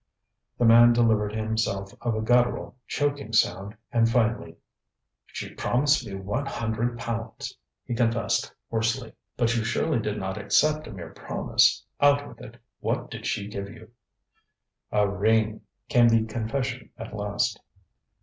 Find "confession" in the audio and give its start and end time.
16.25-16.89